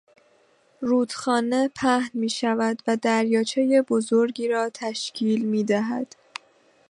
[0.81, 6.15] رودخانه پهن میشود و دریاچهی بزرگی را تشکیل میدهد.